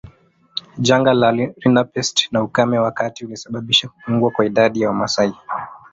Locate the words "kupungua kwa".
3.89-4.45